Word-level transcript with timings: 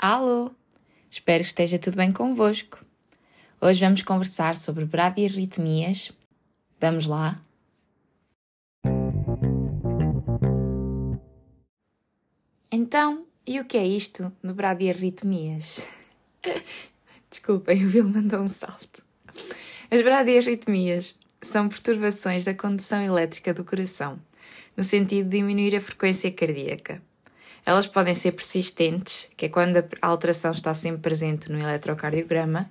Alô! 0.00 0.52
Espero 1.10 1.42
que 1.42 1.48
esteja 1.48 1.76
tudo 1.76 1.96
bem 1.96 2.12
convosco. 2.12 2.84
Hoje 3.60 3.84
vamos 3.84 4.00
conversar 4.02 4.54
sobre 4.54 4.84
bradiarritmias. 4.84 6.12
Vamos 6.80 7.06
lá? 7.06 7.42
Então, 12.70 13.26
e 13.44 13.58
o 13.58 13.64
que 13.64 13.76
é 13.76 13.84
isto 13.84 14.32
de 14.40 14.52
bradiarritmias? 14.52 15.84
Desculpem, 17.28 17.84
o 17.84 17.88
Will 17.88 18.08
mandou 18.08 18.42
um 18.42 18.46
salto. 18.46 19.02
As 19.90 20.00
bradiarritmias 20.00 21.16
são 21.42 21.68
perturbações 21.68 22.44
da 22.44 22.54
condução 22.54 23.02
elétrica 23.02 23.52
do 23.52 23.64
coração, 23.64 24.20
no 24.76 24.84
sentido 24.84 25.28
de 25.28 25.38
diminuir 25.38 25.74
a 25.74 25.80
frequência 25.80 26.30
cardíaca. 26.30 27.02
Elas 27.68 27.86
podem 27.86 28.14
ser 28.14 28.32
persistentes, 28.32 29.28
que 29.36 29.44
é 29.44 29.48
quando 29.50 29.76
a 29.76 30.06
alteração 30.06 30.52
está 30.52 30.72
sempre 30.72 31.02
presente 31.02 31.52
no 31.52 31.58
eletrocardiograma, 31.58 32.70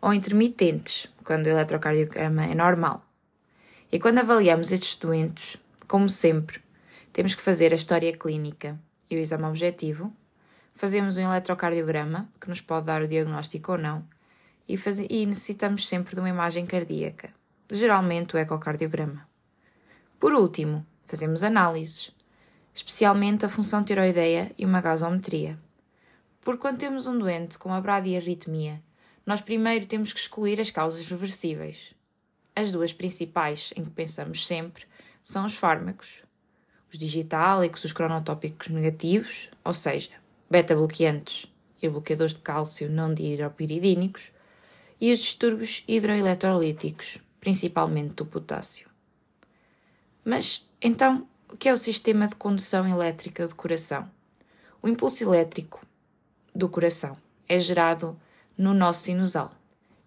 ou 0.00 0.14
intermitentes, 0.14 1.06
quando 1.22 1.44
o 1.44 1.48
eletrocardiograma 1.50 2.46
é 2.46 2.54
normal. 2.54 3.04
E 3.92 4.00
quando 4.00 4.20
avaliamos 4.20 4.72
estes 4.72 4.96
doentes, 4.96 5.58
como 5.86 6.08
sempre, 6.08 6.62
temos 7.12 7.34
que 7.34 7.42
fazer 7.42 7.72
a 7.72 7.74
história 7.74 8.10
clínica 8.16 8.80
e 9.10 9.16
o 9.16 9.18
exame 9.18 9.44
objetivo, 9.44 10.10
fazemos 10.74 11.18
um 11.18 11.30
eletrocardiograma, 11.30 12.26
que 12.40 12.48
nos 12.48 12.62
pode 12.62 12.86
dar 12.86 13.02
o 13.02 13.06
diagnóstico 13.06 13.72
ou 13.72 13.78
não, 13.78 14.02
e, 14.66 14.78
faz... 14.78 14.98
e 14.98 15.26
necessitamos 15.26 15.86
sempre 15.86 16.14
de 16.14 16.20
uma 16.20 16.30
imagem 16.30 16.64
cardíaca, 16.64 17.28
geralmente 17.70 18.34
o 18.34 18.38
ecocardiograma. 18.38 19.28
Por 20.18 20.32
último, 20.32 20.86
fazemos 21.04 21.42
análises, 21.42 22.16
especialmente 22.78 23.44
a 23.44 23.48
função 23.48 23.82
tiroideia 23.82 24.52
e 24.56 24.64
uma 24.64 24.80
gasometria. 24.80 25.58
Porque 26.40 26.60
quando 26.60 26.78
temos 26.78 27.08
um 27.08 27.18
doente 27.18 27.58
com 27.58 27.70
uma 27.70 27.80
bradiarritmia, 27.80 28.80
nós 29.26 29.40
primeiro 29.40 29.84
temos 29.84 30.12
que 30.12 30.20
excluir 30.20 30.60
as 30.60 30.70
causas 30.70 31.04
reversíveis. 31.08 31.92
As 32.54 32.70
duas 32.70 32.92
principais 32.92 33.72
em 33.74 33.82
que 33.82 33.90
pensamos 33.90 34.46
sempre 34.46 34.84
são 35.24 35.44
os 35.44 35.56
fármacos, 35.56 36.22
os 36.90 36.96
digitálicos, 36.96 37.82
os 37.82 37.92
cronotópicos 37.92 38.68
negativos, 38.68 39.50
ou 39.64 39.74
seja, 39.74 40.10
beta-bloqueantes 40.48 41.52
e 41.82 41.88
bloqueadores 41.88 42.34
de 42.34 42.40
cálcio 42.40 42.88
não 42.88 43.12
diiropiridínicos, 43.12 44.30
e 45.00 45.12
os 45.12 45.18
distúrbios 45.18 45.82
hidroeletrolíticos, 45.88 47.18
principalmente 47.40 48.14
do 48.14 48.24
potássio. 48.24 48.88
Mas, 50.24 50.64
então, 50.80 51.26
o 51.50 51.56
que 51.56 51.68
é 51.68 51.72
o 51.72 51.78
sistema 51.78 52.28
de 52.28 52.34
condução 52.34 52.86
elétrica 52.86 53.48
do 53.48 53.54
coração? 53.54 54.08
O 54.82 54.88
impulso 54.88 55.24
elétrico 55.24 55.84
do 56.54 56.68
coração 56.68 57.16
é 57.48 57.58
gerado 57.58 58.18
no 58.56 58.74
nosso 58.74 59.04
sinusal, 59.04 59.50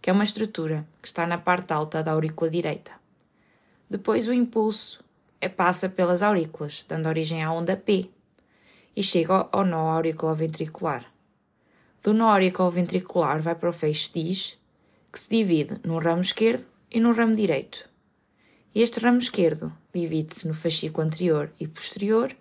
que 0.02 0.10
é 0.10 0.14
uma 0.14 0.24
estrutura 0.24 0.86
que 1.02 1.08
está 1.08 1.26
na 1.26 1.38
parte 1.38 1.74
alta 1.74 2.04
da 2.04 2.12
aurícula 2.12 2.50
direita. 2.50 2.92
Depois 3.90 4.28
o 4.28 4.34
impulso 4.34 5.04
é, 5.42 5.50
passa 5.50 5.90
pelas 5.90 6.22
aurículas, 6.22 6.86
dando 6.88 7.10
origem 7.10 7.44
à 7.44 7.52
onda 7.52 7.76
P, 7.76 8.10
e 8.96 9.02
chega 9.02 9.48
ao 9.52 9.66
nó 9.66 9.90
auriculoventricular. 9.90 11.06
Do 12.04 12.14
nó 12.14 12.30
auriculoventricular 12.30 13.42
vai 13.42 13.56
para 13.56 13.70
o 13.70 13.74
feixe 13.74 14.10
X, 14.10 14.58
que 15.12 15.20
se 15.20 15.30
divide 15.30 15.80
no 15.84 16.00
ramo 16.00 16.22
esquerdo 16.22 16.66
e 16.90 17.00
no 17.00 17.14
ramo 17.14 17.36
direito. 17.36 17.90
Este 18.74 19.00
ramo 19.00 19.20
esquerdo 19.20 19.81
divide-se 19.94 20.48
no 20.48 20.54
fascículo 20.54 21.06
anterior 21.06 21.52
e 21.60 21.68
posterior, 21.68 22.36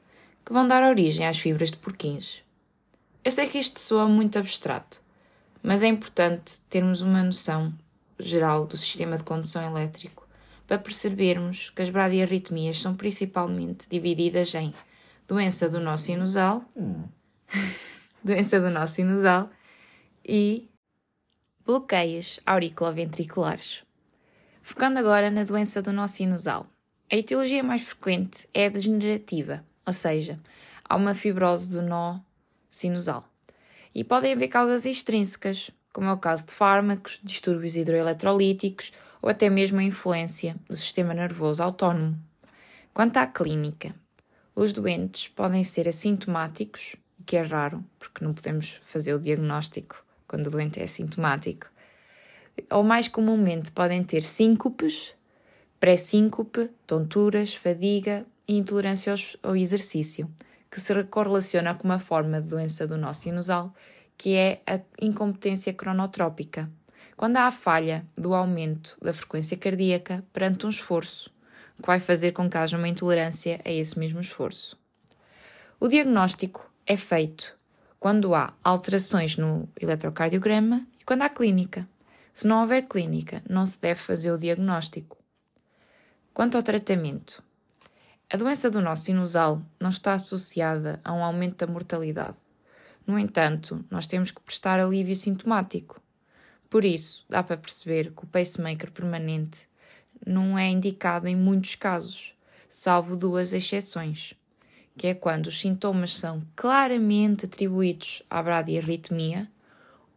que 0.44 0.52
vão 0.52 0.66
dar 0.66 0.82
origem 0.82 1.26
às 1.26 1.38
fibras 1.38 1.70
de 1.70 1.76
porquins. 1.76 2.42
Eu 3.22 3.30
sei 3.30 3.46
que 3.48 3.58
isto 3.58 3.78
soa 3.78 4.06
muito 4.06 4.38
abstrato, 4.38 5.02
mas 5.62 5.82
é 5.82 5.86
importante 5.86 6.60
termos 6.70 7.02
uma 7.02 7.22
noção 7.22 7.72
geral 8.18 8.66
do 8.66 8.76
sistema 8.76 9.16
de 9.16 9.24
condução 9.24 9.62
elétrico 9.62 10.26
para 10.66 10.78
percebermos 10.78 11.70
que 11.70 11.82
as 11.82 11.90
bradiarritmias 11.90 12.80
são 12.80 12.94
principalmente 12.94 13.88
divididas 13.88 14.54
em 14.54 14.72
doença 15.26 15.68
do 15.68 15.80
nó 15.80 15.96
sinusal, 15.96 16.64
hum. 16.76 17.04
doença 18.22 18.60
do 18.60 18.70
nó 18.70 18.86
sinusal 18.86 19.50
e 20.24 20.68
bloqueios 21.64 22.40
auriculoventriculares. 22.46 23.84
Focando 24.62 24.98
agora 24.98 25.30
na 25.30 25.44
doença 25.44 25.82
do 25.82 25.92
nó 25.92 26.06
sinusal. 26.06 26.66
A 27.12 27.16
etiologia 27.16 27.60
mais 27.60 27.82
frequente 27.82 28.48
é 28.54 28.66
a 28.66 28.68
degenerativa, 28.68 29.64
ou 29.84 29.92
seja, 29.92 30.38
há 30.84 30.94
uma 30.94 31.12
fibrose 31.12 31.68
do 31.72 31.82
nó 31.82 32.20
sinusal 32.70 33.24
e 33.92 34.04
podem 34.04 34.32
haver 34.32 34.46
causas 34.46 34.84
extrínsecas, 34.84 35.72
como 35.92 36.08
é 36.08 36.12
o 36.12 36.18
caso 36.18 36.46
de 36.46 36.54
fármacos, 36.54 37.18
distúrbios 37.20 37.74
hidroeletrolíticos 37.74 38.92
ou 39.20 39.28
até 39.28 39.50
mesmo 39.50 39.80
a 39.80 39.82
influência 39.82 40.54
do 40.68 40.76
sistema 40.76 41.12
nervoso 41.12 41.60
autónomo. 41.64 42.16
Quanto 42.94 43.16
à 43.16 43.26
clínica, 43.26 43.92
os 44.54 44.72
doentes 44.72 45.26
podem 45.26 45.64
ser 45.64 45.88
assintomáticos, 45.88 46.94
o 47.18 47.24
que 47.24 47.36
é 47.36 47.42
raro, 47.42 47.84
porque 47.98 48.24
não 48.24 48.32
podemos 48.32 48.80
fazer 48.84 49.14
o 49.14 49.20
diagnóstico 49.20 50.04
quando 50.28 50.46
o 50.46 50.50
doente 50.50 50.78
é 50.78 50.84
assintomático, 50.84 51.66
ou 52.70 52.84
mais 52.84 53.08
comumente 53.08 53.72
podem 53.72 54.04
ter 54.04 54.22
síncopes, 54.22 55.18
pré-síncope, 55.80 56.70
tonturas, 56.86 57.54
fadiga 57.54 58.26
e 58.46 58.56
intolerância 58.56 59.14
ao 59.42 59.56
exercício 59.56 60.30
que 60.70 60.80
se 60.80 61.02
correlaciona 61.04 61.74
com 61.74 61.84
uma 61.84 61.98
forma 61.98 62.40
de 62.40 62.46
doença 62.46 62.86
do 62.86 62.96
nó 62.96 63.12
sinusal, 63.12 63.74
que 64.16 64.36
é 64.36 64.60
a 64.66 64.78
incompetência 65.00 65.72
cronotrópica, 65.72 66.70
quando 67.16 67.38
há 67.38 67.46
a 67.46 67.50
falha 67.50 68.06
do 68.16 68.34
aumento 68.34 68.96
da 69.02 69.12
frequência 69.12 69.56
cardíaca 69.56 70.24
perante 70.32 70.64
um 70.64 70.68
esforço, 70.68 71.30
que 71.80 71.86
vai 71.86 71.98
fazer 71.98 72.32
com 72.32 72.48
que 72.48 72.56
haja 72.56 72.76
uma 72.76 72.88
intolerância 72.88 73.60
a 73.64 73.70
esse 73.70 73.98
mesmo 73.98 74.20
esforço. 74.20 74.78
O 75.80 75.88
diagnóstico 75.88 76.70
é 76.86 76.96
feito 76.96 77.56
quando 77.98 78.34
há 78.34 78.52
alterações 78.62 79.36
no 79.36 79.68
eletrocardiograma 79.80 80.86
e 81.00 81.04
quando 81.04 81.22
há 81.22 81.28
clínica. 81.28 81.88
Se 82.32 82.46
não 82.46 82.60
houver 82.60 82.86
clínica, 82.86 83.42
não 83.48 83.66
se 83.66 83.80
deve 83.80 84.00
fazer 84.00 84.30
o 84.30 84.38
diagnóstico. 84.38 85.19
Quanto 86.40 86.56
ao 86.56 86.62
tratamento, 86.62 87.44
a 88.32 88.34
doença 88.34 88.70
do 88.70 88.80
nó 88.80 88.96
sinusal 88.96 89.60
não 89.78 89.90
está 89.90 90.14
associada 90.14 90.98
a 91.04 91.12
um 91.12 91.22
aumento 91.22 91.58
da 91.58 91.70
mortalidade. 91.70 92.38
No 93.06 93.18
entanto, 93.18 93.84
nós 93.90 94.06
temos 94.06 94.30
que 94.30 94.40
prestar 94.40 94.80
alívio 94.80 95.14
sintomático. 95.14 96.00
Por 96.70 96.82
isso, 96.82 97.26
dá 97.28 97.42
para 97.42 97.58
perceber 97.58 98.10
que 98.12 98.24
o 98.24 98.26
pacemaker 98.26 98.90
permanente 98.90 99.68
não 100.26 100.58
é 100.58 100.66
indicado 100.66 101.28
em 101.28 101.36
muitos 101.36 101.74
casos, 101.74 102.34
salvo 102.70 103.18
duas 103.18 103.52
exceções, 103.52 104.32
que 104.96 105.08
é 105.08 105.14
quando 105.14 105.48
os 105.48 105.60
sintomas 105.60 106.16
são 106.16 106.42
claramente 106.56 107.44
atribuídos 107.44 108.22
à 108.30 108.42
bradiarritmia 108.42 109.46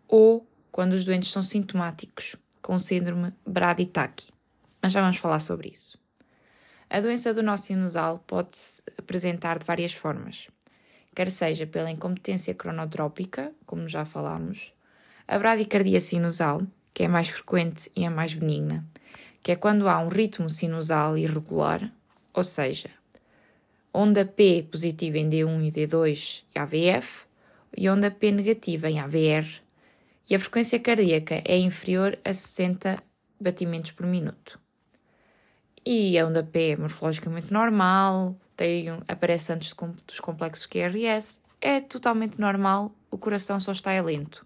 ou 0.07 0.47
quando 0.71 0.93
os 0.93 1.03
doentes 1.03 1.33
são 1.33 1.43
sintomáticos, 1.43 2.37
com 2.61 2.79
síndrome 2.79 3.33
braditaque. 3.45 4.27
Mas 4.81 4.93
já 4.93 5.01
vamos 5.01 5.17
falar 5.17 5.39
sobre 5.39 5.67
isso. 5.67 6.01
A 6.93 7.01
doença 7.01 7.33
do 7.33 7.41
nó 7.41 7.57
sinusal 7.57 8.23
pode-se 8.27 8.83
apresentar 8.99 9.57
de 9.57 9.65
várias 9.65 9.93
formas, 9.93 10.47
quer 11.15 11.31
seja 11.31 11.65
pela 11.65 11.89
incompetência 11.89 12.53
cronotrópica, 12.53 13.51
como 13.65 13.89
já 13.89 14.05
falámos, 14.05 14.71
a 15.27 15.39
bradicardia 15.39 15.99
sinusal, 15.99 16.61
que 16.93 17.01
é 17.01 17.07
mais 17.07 17.29
frequente 17.29 17.91
e 17.95 18.03
é 18.03 18.09
mais 18.11 18.35
benigna, 18.35 18.85
que 19.41 19.51
é 19.51 19.55
quando 19.55 19.89
há 19.89 19.97
um 19.97 20.07
ritmo 20.07 20.47
sinusal 20.51 21.17
irregular, 21.17 21.91
ou 22.31 22.43
seja, 22.43 22.91
onda 23.91 24.23
P 24.23 24.67
positiva 24.71 25.17
em 25.17 25.27
D1 25.27 25.65
e 25.65 25.71
D2 25.71 26.43
e 26.53 26.59
AVF, 26.59 27.25
e 27.75 27.89
onda 27.89 28.11
P 28.11 28.29
negativa 28.29 28.87
em 28.87 28.99
AVR, 28.99 29.47
e 30.29 30.35
a 30.35 30.39
frequência 30.39 30.79
cardíaca 30.79 31.41
é 31.43 31.57
inferior 31.57 32.19
a 32.23 32.31
60 32.31 33.01
batimentos 33.41 33.89
por 33.93 34.05
minuto. 34.05 34.61
E 35.85 36.17
a 36.17 36.25
onda 36.25 36.41
P 36.41 36.71
é 36.71 36.77
morfologicamente 36.77 37.51
normal, 37.51 38.37
tem, 38.55 38.87
aparece 39.07 39.51
antes 39.51 39.75
dos 40.07 40.19
complexos 40.21 40.65
QRS, 40.65 41.41
é 41.59 41.81
totalmente 41.81 42.39
normal, 42.39 42.95
o 43.11 43.17
coração 43.17 43.59
só 43.59 43.73
está 43.73 43.99
lento. 44.01 44.45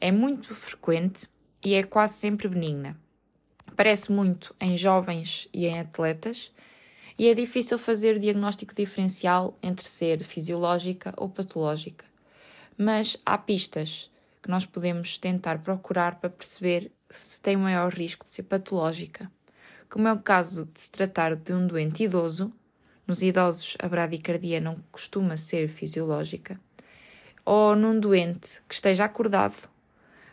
É 0.00 0.10
muito 0.10 0.52
frequente 0.52 1.28
e 1.64 1.74
é 1.74 1.84
quase 1.84 2.14
sempre 2.14 2.48
benigna. 2.48 2.96
Aparece 3.66 4.10
muito 4.10 4.54
em 4.60 4.76
jovens 4.76 5.48
e 5.52 5.66
em 5.66 5.78
atletas 5.78 6.52
e 7.16 7.28
é 7.28 7.34
difícil 7.34 7.78
fazer 7.78 8.16
o 8.16 8.20
diagnóstico 8.20 8.74
diferencial 8.74 9.54
entre 9.62 9.86
ser 9.86 10.24
fisiológica 10.24 11.14
ou 11.16 11.28
patológica. 11.28 12.04
Mas 12.76 13.16
há 13.24 13.38
pistas 13.38 14.10
que 14.42 14.50
nós 14.50 14.66
podemos 14.66 15.18
tentar 15.18 15.58
procurar 15.58 16.16
para 16.16 16.30
perceber 16.30 16.90
se 17.08 17.40
tem 17.40 17.56
maior 17.56 17.92
risco 17.92 18.24
de 18.24 18.30
ser 18.32 18.42
patológica 18.42 19.30
como 19.92 20.08
é 20.08 20.12
o 20.14 20.18
caso 20.18 20.64
de 20.72 20.80
se 20.80 20.90
tratar 20.90 21.36
de 21.36 21.52
um 21.52 21.66
doente 21.66 22.04
idoso, 22.04 22.50
nos 23.06 23.20
idosos 23.20 23.76
a 23.78 23.86
bradicardia 23.86 24.58
não 24.58 24.82
costuma 24.90 25.36
ser 25.36 25.68
fisiológica, 25.68 26.58
ou 27.44 27.76
num 27.76 28.00
doente 28.00 28.62
que 28.66 28.72
esteja 28.72 29.04
acordado, 29.04 29.68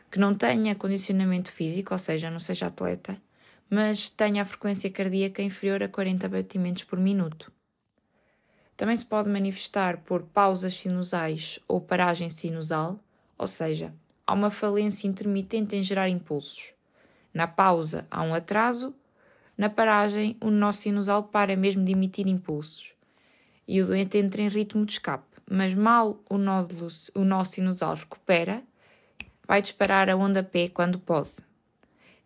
que 0.10 0.18
não 0.18 0.34
tenha 0.34 0.76
condicionamento 0.76 1.52
físico, 1.52 1.94
ou 1.94 1.98
seja, 1.98 2.32
não 2.32 2.40
seja 2.40 2.68
atleta, 2.68 3.22
mas 3.70 4.10
tenha 4.10 4.44
a 4.44 4.46
frequência 4.46 4.90
cardíaca 4.90 5.42
inferior 5.42 5.84
a 5.84 5.90
40 5.90 6.30
batimentos 6.30 6.86
por 6.86 6.98
minuto. 6.98 7.52
Também 8.78 8.96
se 8.96 9.06
pode 9.06 9.28
manifestar 9.28 9.98
por 10.06 10.24
pausas 10.24 10.76
sinusais 10.76 11.60
ou 11.68 11.82
paragem 11.82 12.30
sinusal, 12.30 12.98
ou 13.38 13.46
seja, 13.46 13.94
há 14.26 14.34
uma 14.34 14.52
falência 14.52 15.06
intermitente 15.06 15.76
em 15.76 15.84
gerar 15.84 16.08
impulsos. 16.08 16.72
Na 17.34 17.46
pausa 17.46 18.08
há 18.10 18.24
um 18.24 18.34
atraso, 18.34 18.96
na 19.60 19.70
paragem 19.70 20.38
o 20.40 20.50
nó 20.50 20.72
sinusal 20.72 21.24
para 21.24 21.54
mesmo 21.58 21.84
de 21.84 21.92
emitir 21.92 22.26
impulsos 22.30 22.94
e 23.68 23.82
o 23.82 23.88
doente 23.88 24.18
entra 24.18 24.42
em 24.42 24.48
ritmo 24.48 24.86
de 24.86 24.94
escape, 24.94 25.36
mas 25.52 25.74
mal 25.74 26.24
o, 26.30 26.38
nódulo, 26.38 26.88
o 27.14 27.26
nó 27.26 27.44
sinusal 27.44 27.96
recupera, 27.96 28.64
vai 29.46 29.62
disparar 29.62 30.10
a 30.10 30.16
onda 30.16 30.42
P 30.42 30.70
quando 30.70 30.98
pode. 30.98 31.32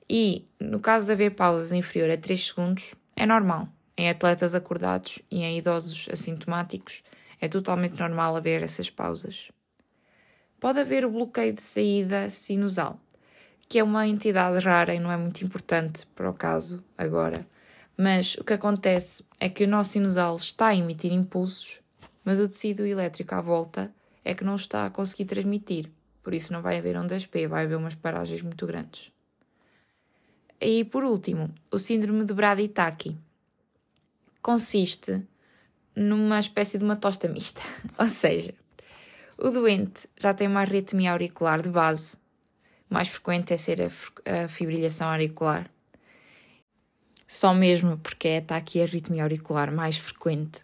E, 0.07 0.47
no 0.59 0.79
caso 0.79 1.07
de 1.07 1.13
haver 1.13 1.31
pausas 1.31 1.71
inferior 1.71 2.11
a 2.11 2.17
3 2.17 2.39
segundos, 2.39 2.93
é 3.15 3.25
normal. 3.25 3.67
Em 3.97 4.11
atletas 4.11 4.53
acordados 4.53 5.17
e 5.31 5.41
em 5.41 5.57
idosos 5.57 6.07
assintomáticos, 6.11 7.03
é 7.41 7.47
totalmente 7.47 7.99
normal 7.99 8.35
haver 8.35 8.61
essas 8.61 8.91
pausas. 8.91 9.51
Pode 10.59 10.79
haver 10.79 11.03
o 11.03 11.09
bloqueio 11.09 11.53
de 11.53 11.63
saída 11.63 12.29
sinusal, 12.29 12.99
que 13.73 13.79
é 13.79 13.83
uma 13.83 14.07
entidade 14.07 14.63
rara 14.63 14.93
e 14.93 14.99
não 14.99 15.11
é 15.11 15.17
muito 15.17 15.43
importante 15.43 16.05
para 16.13 16.29
o 16.29 16.33
caso 16.35 16.83
agora, 16.95 17.43
mas 17.97 18.35
o 18.35 18.43
que 18.43 18.53
acontece 18.53 19.25
é 19.39 19.49
que 19.49 19.63
o 19.63 19.67
nosso 19.67 19.93
sinusal 19.93 20.35
está 20.35 20.67
a 20.67 20.75
emitir 20.75 21.11
impulsos, 21.11 21.81
mas 22.23 22.39
o 22.39 22.47
tecido 22.47 22.85
elétrico 22.85 23.33
à 23.33 23.41
volta 23.41 23.91
é 24.23 24.35
que 24.35 24.43
não 24.43 24.53
está 24.53 24.85
a 24.85 24.91
conseguir 24.91 25.25
transmitir. 25.25 25.89
Por 26.21 26.35
isso 26.35 26.53
não 26.53 26.61
vai 26.61 26.77
haver 26.77 26.95
ondas 26.95 27.25
P, 27.25 27.47
vai 27.47 27.65
haver 27.65 27.75
umas 27.75 27.95
paragens 27.95 28.43
muito 28.43 28.67
grandes. 28.67 29.11
E 30.61 30.83
por 30.83 31.03
último, 31.03 31.49
o 31.71 31.79
síndrome 31.79 32.25
de 32.25 32.33
Brady-Taki 32.35 33.17
consiste 34.39 35.25
numa 35.95 36.39
espécie 36.39 36.77
de 36.77 36.83
uma 36.83 36.95
tosta 36.95 37.27
mista. 37.27 37.63
Ou 37.97 38.07
seja, 38.07 38.53
o 39.35 39.49
doente 39.49 40.07
já 40.15 40.31
tem 40.31 40.47
uma 40.47 40.59
arritmia 40.59 41.11
auricular 41.11 41.59
de 41.59 41.71
base, 41.71 42.21
mais 42.93 43.07
frequente 43.07 43.51
é 43.51 43.57
ser 43.57 43.81
a, 43.81 44.47
fibrilhação 44.47 45.09
auricular, 45.09 45.67
só 47.27 47.51
mesmo 47.51 47.97
porque 47.97 48.27
é 48.27 48.45
a 48.47 48.83
arritmia 48.83 49.23
auricular 49.23 49.71
mais 49.71 49.97
frequente. 49.97 50.63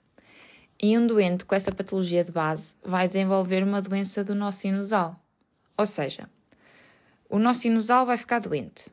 E 0.79 0.95
um 0.95 1.07
doente 1.07 1.43
com 1.43 1.55
essa 1.55 1.71
patologia 1.71 2.23
de 2.23 2.31
base 2.31 2.75
vai 2.85 3.07
desenvolver 3.07 3.63
uma 3.63 3.81
doença 3.81 4.23
do 4.23 4.35
nó 4.35 4.51
sinusal. 4.51 5.19
Ou 5.75 5.87
seja, 5.87 6.29
o 7.27 7.39
nó 7.39 7.51
sinusal 7.51 8.05
vai 8.05 8.15
ficar 8.15 8.37
doente. 8.37 8.91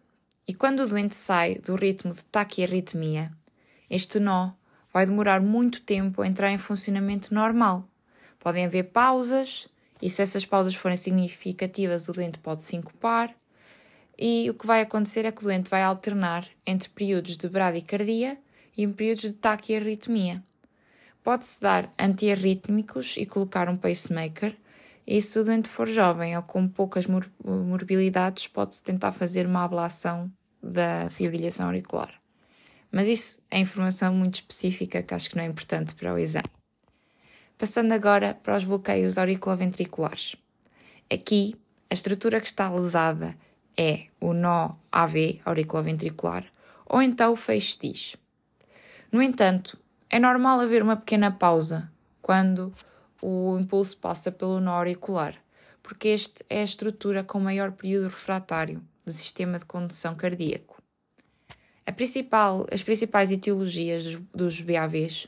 E 0.48 0.54
quando 0.54 0.80
o 0.80 0.88
doente 0.88 1.14
sai 1.14 1.56
do 1.56 1.76
ritmo 1.76 2.14
de 2.14 2.24
taquiarritmia, 2.24 3.30
este 3.90 4.18
nó 4.18 4.52
vai 4.94 5.04
demorar 5.04 5.42
muito 5.42 5.82
tempo 5.82 6.22
a 6.22 6.26
entrar 6.26 6.50
em 6.52 6.58
funcionamento 6.58 7.34
normal. 7.34 7.86
Podem 8.38 8.64
haver 8.64 8.84
pausas, 8.84 9.68
e 10.00 10.10
se 10.10 10.22
essas 10.22 10.44
pausas 10.44 10.74
forem 10.74 10.96
significativas, 10.96 12.08
o 12.08 12.12
doente 12.12 12.38
pode 12.38 12.62
sincopar, 12.62 13.34
e 14.18 14.48
o 14.48 14.54
que 14.54 14.66
vai 14.66 14.80
acontecer 14.80 15.24
é 15.24 15.32
que 15.32 15.40
o 15.40 15.44
doente 15.44 15.70
vai 15.70 15.82
alternar 15.82 16.46
entre 16.66 16.88
períodos 16.88 17.36
de 17.36 17.48
bradicardia 17.48 18.38
e 18.76 18.86
períodos 18.86 19.24
de 19.24 19.34
taquiarritmia. 19.34 20.42
Pode-se 21.22 21.60
dar 21.60 21.92
antiarrítmicos 21.98 23.16
e 23.16 23.26
colocar 23.26 23.68
um 23.68 23.76
pacemaker, 23.76 24.56
e 25.06 25.20
se 25.20 25.38
o 25.38 25.44
doente 25.44 25.68
for 25.68 25.88
jovem 25.88 26.36
ou 26.36 26.42
com 26.42 26.66
poucas 26.66 27.06
mor 27.06 27.30
morbilidades, 27.44 28.46
pode-se 28.48 28.82
tentar 28.82 29.12
fazer 29.12 29.46
uma 29.46 29.64
ablação 29.64 30.30
da 30.62 31.08
fibrilhação 31.10 31.66
auricular. 31.66 32.14
Mas 32.90 33.06
isso 33.06 33.42
é 33.50 33.58
informação 33.58 34.14
muito 34.14 34.36
específica 34.36 35.02
que 35.02 35.14
acho 35.14 35.30
que 35.30 35.36
não 35.36 35.44
é 35.44 35.46
importante 35.46 35.94
para 35.94 36.14
o 36.14 36.18
exame. 36.18 36.55
Passando 37.58 37.92
agora 37.92 38.34
para 38.34 38.54
os 38.54 38.64
bloqueios 38.64 39.16
auriculoventriculares. 39.16 40.36
Aqui, 41.10 41.56
a 41.90 41.94
estrutura 41.94 42.38
que 42.38 42.46
está 42.46 42.70
lesada 42.70 43.34
é 43.74 44.08
o 44.20 44.34
nó 44.34 44.74
AV, 44.92 45.40
auriculoventricular, 45.42 46.44
ou 46.84 47.00
então 47.00 47.32
o 47.32 47.36
feixe 47.36 47.78
X. 47.82 48.16
No 49.10 49.22
entanto, 49.22 49.78
é 50.10 50.18
normal 50.18 50.60
haver 50.60 50.82
uma 50.82 50.96
pequena 50.96 51.30
pausa 51.30 51.90
quando 52.20 52.74
o 53.22 53.58
impulso 53.58 53.96
passa 53.96 54.30
pelo 54.30 54.60
nó 54.60 54.72
auricular, 54.72 55.34
porque 55.82 56.08
este 56.08 56.44
é 56.50 56.60
a 56.60 56.64
estrutura 56.64 57.24
com 57.24 57.40
maior 57.40 57.72
período 57.72 58.08
refratário 58.08 58.82
do 59.02 59.10
sistema 59.10 59.58
de 59.58 59.64
condução 59.64 60.14
cardíaco. 60.14 60.76
Principal, 61.96 62.66
as 62.70 62.82
principais 62.82 63.30
etiologias 63.32 64.04
dos, 64.04 64.20
dos 64.34 64.60
BAVs 64.60 65.26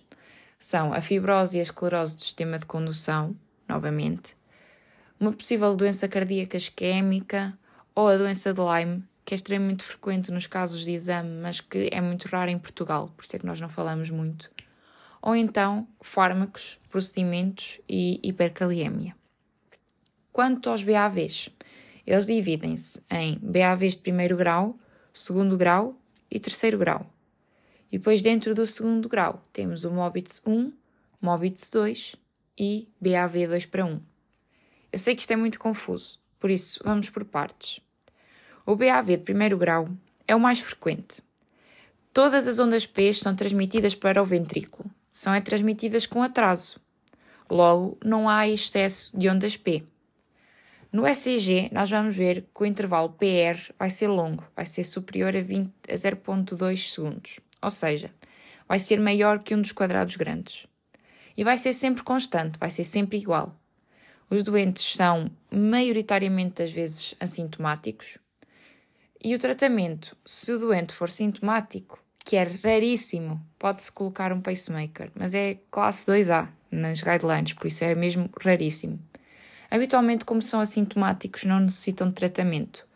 são 0.58 0.93
a 0.93 1.00
fibrose 1.00 1.56
e 1.56 1.60
a 1.60 1.62
esclerose 1.62 2.16
do 2.16 2.20
sistema 2.20 2.58
de 2.58 2.66
condução, 2.66 3.37
novamente, 3.69 4.37
uma 5.20 5.32
possível 5.32 5.75
doença 5.76 6.08
cardíaca 6.08 6.56
isquémica, 6.56 7.56
ou 7.94 8.08
a 8.08 8.16
doença 8.16 8.52
de 8.52 8.60
Lyme, 8.60 9.05
que 9.25 9.34
é 9.34 9.37
extremamente 9.37 9.84
frequente 9.84 10.31
nos 10.31 10.46
casos 10.46 10.84
de 10.84 10.93
exame, 10.93 11.40
mas 11.40 11.60
que 11.60 11.88
é 11.93 12.00
muito 12.00 12.26
rara 12.28 12.50
em 12.50 12.58
Portugal, 12.58 13.12
por 13.16 13.25
isso 13.25 13.37
é 13.37 13.38
que 13.38 13.46
nós 13.46 13.60
não 13.60 13.69
falamos 13.69 14.10
muito. 14.10 14.50
Ou 15.20 15.34
então 15.34 15.87
fármacos, 16.00 16.78
procedimentos 16.88 17.81
e 17.88 18.20
hipercaliemia. 18.22 19.14
Quanto 20.32 20.70
aos 20.70 20.84
BAVs, 20.84 21.50
eles 22.06 22.26
dividem-se 22.26 23.02
em 23.10 23.38
BAVs 23.43 23.96
de 23.96 24.02
primeiro 24.02 24.37
grau, 24.37 24.78
segundo 25.12 25.56
grau 25.56 25.99
e 26.31 26.38
terceiro 26.38 26.78
grau. 26.78 27.05
E 27.90 27.99
depois, 27.99 28.23
dentro 28.23 28.55
do 28.55 28.67
segundo 28.67 29.08
grau, 29.08 29.43
temos 29.52 29.85
o 29.85 29.90
MOBITS 29.90 30.43
1, 30.46 30.73
MOBITS 31.20 31.70
2 31.70 32.17
e 32.58 32.88
BAV 33.00 33.46
2 33.49 33.67
para 33.67 33.85
1. 33.85 34.00
Eu 34.93 34.99
sei 34.99 35.14
que 35.14 35.23
isto 35.23 35.31
é 35.32 35.37
muito 35.37 35.58
confuso, 35.58 36.19
por 36.38 36.50
isso 36.50 36.81
vamos 36.85 37.08
por 37.08 37.25
partes. 37.25 37.81
O 38.67 38.76
BAV 38.76 39.08
de 39.08 39.19
primeiro 39.19 39.56
grau 39.56 39.88
é 40.26 40.37
o 40.37 40.40
mais 40.40 40.61
frequente. 40.61 41.23
Todas 42.12 42.46
as 42.46 42.58
ondas 42.58 42.85
P 42.85 43.12
são 43.12 43.35
transmitidas 43.35 43.94
para 43.94 44.23
o 44.23 44.26
ventrículo. 44.26 44.91
São 45.11 45.32
é 45.32 45.41
transmitidas 45.41 46.05
com 46.05 46.23
atraso. 46.23 46.79
Logo, 47.51 47.96
não 48.05 48.29
há 48.29 48.46
excesso 48.46 49.17
de 49.17 49.29
ondas 49.29 49.56
P. 49.56 49.84
No 50.93 51.06
ECG, 51.06 51.70
nós 51.72 51.91
vamos 51.91 52.17
ver 52.17 52.46
que 52.55 52.62
o 52.62 52.67
intervalo 52.67 53.10
PR 53.10 53.72
vai 53.79 53.91
ser 53.91 54.08
longo, 54.08 54.44
vai 54.56 54.65
ser 54.65 54.84
superior 54.84 55.34
a, 55.36 55.39
a 55.39 55.94
0,2 55.94 56.93
segundos, 56.93 57.41
ou 57.60 57.70
seja, 57.70 58.10
vai 58.69 58.79
ser 58.79 59.00
maior 59.00 59.38
que 59.38 59.55
um 59.55 59.62
dos 59.62 59.72
quadrados 59.72 60.17
grandes. 60.17 60.67
E 61.36 61.44
vai 61.44 61.56
ser 61.56 61.72
sempre 61.72 62.03
constante, 62.03 62.58
vai 62.58 62.70
ser 62.70 62.84
sempre 62.84 63.19
igual. 63.19 63.55
Os 64.31 64.43
doentes 64.43 64.94
são, 64.94 65.31
maioritariamente 65.50 66.62
das 66.62 66.70
vezes, 66.70 67.15
assintomáticos, 67.19 68.19
e 69.22 69.34
o 69.34 69.38
tratamento, 69.38 70.17
se 70.24 70.53
o 70.53 70.60
doente 70.60 70.94
for 70.94 71.10
sintomático, 71.10 72.00
que 72.24 72.36
é 72.36 72.44
raríssimo, 72.44 73.44
pode-se 73.58 73.91
colocar 73.91 74.32
um 74.32 74.41
pacemaker, 74.41 75.10
mas 75.12 75.34
é 75.34 75.58
classe 75.72 76.06
2A 76.06 76.48
nas 76.70 77.03
guidelines, 77.03 77.53
por 77.53 77.67
isso 77.67 77.82
é 77.82 77.96
mesmo 77.96 78.31
raríssimo. 78.41 79.00
Habitualmente, 79.69 80.24
como 80.24 80.41
são 80.41 80.60
assintomáticos, 80.60 81.44
não 81.44 81.58
necessitam 81.58 82.08
de 82.08 82.15
tratamento 82.15 82.86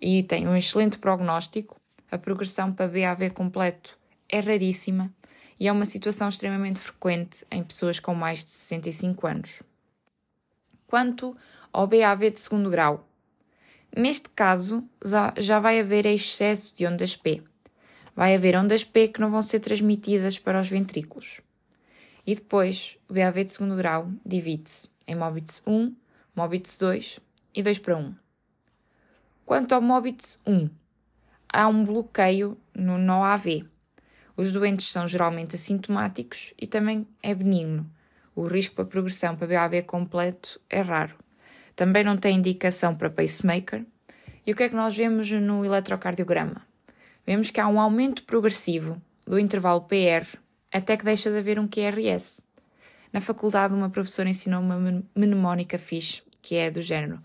e 0.00 0.24
têm 0.24 0.48
um 0.48 0.56
excelente 0.56 0.98
prognóstico. 0.98 1.80
A 2.10 2.18
progressão 2.18 2.72
para 2.72 2.88
BAV 2.88 3.30
completo 3.30 3.96
é 4.30 4.40
raríssima 4.40 5.12
e 5.58 5.68
é 5.68 5.72
uma 5.72 5.84
situação 5.84 6.28
extremamente 6.28 6.80
frequente 6.80 7.44
em 7.50 7.62
pessoas 7.62 7.98
com 7.98 8.14
mais 8.14 8.44
de 8.44 8.50
65 8.50 9.26
anos. 9.26 9.62
Quanto 10.86 11.36
ao 11.72 11.86
BAV 11.86 12.30
de 12.30 12.40
segundo 12.40 12.70
grau, 12.70 13.06
Neste 13.96 14.28
caso, 14.28 14.88
já 15.36 15.58
vai 15.58 15.80
haver 15.80 16.06
excesso 16.06 16.76
de 16.76 16.86
ondas 16.86 17.16
P. 17.16 17.42
Vai 18.14 18.34
haver 18.34 18.56
ondas 18.56 18.84
P 18.84 19.08
que 19.08 19.20
não 19.20 19.30
vão 19.30 19.42
ser 19.42 19.58
transmitidas 19.58 20.38
para 20.38 20.60
os 20.60 20.68
ventrículos. 20.68 21.40
E 22.24 22.34
depois, 22.34 22.96
o 23.08 23.14
BAV 23.14 23.44
de 23.44 23.52
segundo 23.52 23.74
grau 23.74 24.10
divide-se 24.24 24.88
em 25.06 25.16
MOBITS 25.16 25.62
1, 25.66 25.94
MOBITS 26.36 26.78
2 26.78 27.20
e 27.54 27.62
2 27.62 27.78
para 27.80 27.96
1. 27.96 28.14
Quanto 29.44 29.74
ao 29.74 29.82
MOBITS 29.82 30.38
1, 30.46 30.70
há 31.52 31.66
um 31.66 31.84
bloqueio 31.84 32.56
no 32.72 32.96
nó 32.96 33.24
AV. 33.24 33.64
Os 34.40 34.52
doentes 34.52 34.90
são 34.90 35.06
geralmente 35.06 35.54
assintomáticos 35.54 36.54
e 36.58 36.66
também 36.66 37.06
é 37.22 37.34
benigno. 37.34 37.86
O 38.34 38.46
risco 38.46 38.74
para 38.74 38.86
progressão 38.86 39.36
para 39.36 39.46
BAV 39.46 39.82
completo 39.82 40.58
é 40.70 40.80
raro. 40.80 41.14
Também 41.76 42.02
não 42.02 42.16
tem 42.16 42.38
indicação 42.38 42.94
para 42.94 43.10
pacemaker. 43.10 43.84
E 44.46 44.50
o 44.50 44.56
que 44.56 44.62
é 44.62 44.70
que 44.70 44.74
nós 44.74 44.96
vemos 44.96 45.30
no 45.30 45.62
eletrocardiograma? 45.62 46.66
Vemos 47.26 47.50
que 47.50 47.60
há 47.60 47.68
um 47.68 47.78
aumento 47.78 48.22
progressivo 48.22 48.98
do 49.26 49.38
intervalo 49.38 49.82
PR 49.82 50.38
até 50.72 50.96
que 50.96 51.04
deixa 51.04 51.30
de 51.30 51.36
haver 51.36 51.58
um 51.58 51.68
QRS. 51.68 52.40
Na 53.12 53.20
faculdade, 53.20 53.74
uma 53.74 53.90
professora 53.90 54.30
ensinou 54.30 54.62
uma 54.62 55.04
mnemónica 55.14 55.76
fixe 55.76 56.22
que 56.40 56.56
é 56.56 56.70
do 56.70 56.80
género 56.80 57.20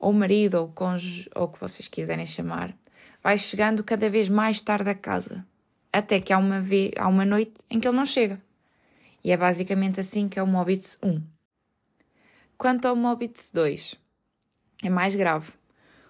ou 0.00 0.12
marido 0.12 0.56
ou 0.56 0.68
cônjuge, 0.68 1.30
ou 1.32 1.44
o 1.44 1.48
que 1.48 1.60
vocês 1.60 1.86
quiserem 1.86 2.26
chamar, 2.26 2.74
vai 3.22 3.38
chegando 3.38 3.84
cada 3.84 4.10
vez 4.10 4.28
mais 4.28 4.60
tarde 4.60 4.90
a 4.90 4.96
casa, 4.96 5.46
até 5.92 6.20
que 6.20 6.32
há 6.32 6.38
uma, 6.38 6.60
vez, 6.60 6.92
há 6.96 7.08
uma 7.08 7.24
noite 7.24 7.54
em 7.70 7.80
que 7.80 7.86
ele 7.86 7.96
não 7.96 8.04
chega. 8.04 8.40
E 9.22 9.32
é 9.32 9.36
basicamente 9.36 10.00
assim 10.00 10.28
que 10.28 10.38
é 10.38 10.42
o 10.42 10.46
Mobitz 10.46 10.98
1. 11.02 11.20
Quanto 12.56 12.86
ao 12.86 12.96
Mobitz 12.96 13.50
2, 13.52 13.96
é 14.82 14.90
mais 14.90 15.14
grave. 15.14 15.52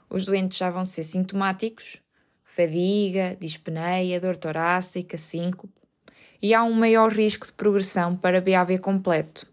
Os 0.09 0.25
doentes 0.25 0.59
já 0.59 0.71
vão 0.71 0.85
ser 0.85 1.05
sintomáticos, 1.05 1.99
fadiga, 2.45 3.37
dispneia, 3.41 4.21
dor 4.21 4.37
torácica, 4.37 5.17
síncope, 5.17 5.73
e 6.43 6.55
há 6.55 6.63
um 6.63 6.73
maior 6.73 7.13
risco 7.13 7.47
de 7.47 7.53
progressão 7.53 8.17
para 8.17 8.41
BAV 8.41 8.79
completo. 8.79 9.47